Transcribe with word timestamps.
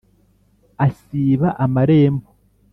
Asiba 0.85 1.47
amarembo 1.63 2.29